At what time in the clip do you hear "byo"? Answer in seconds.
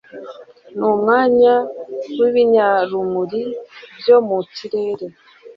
3.99-4.17